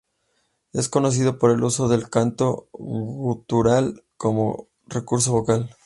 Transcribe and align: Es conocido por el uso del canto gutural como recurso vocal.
Es 0.73 0.89
conocido 0.89 1.37
por 1.37 1.51
el 1.51 1.63
uso 1.63 1.87
del 1.87 2.09
canto 2.09 2.69
gutural 2.71 4.03
como 4.17 4.67
recurso 4.87 5.31
vocal. 5.31 5.77